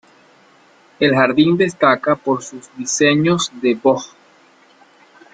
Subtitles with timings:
[0.99, 4.03] El jardín destaca por sus diseños de boj.